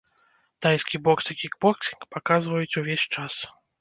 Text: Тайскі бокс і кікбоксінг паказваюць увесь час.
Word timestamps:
Тайскі 0.65 0.99
бокс 1.07 1.29
і 1.33 1.37
кікбоксінг 1.41 2.07
паказваюць 2.17 2.77
увесь 2.83 3.05
час. 3.19 3.33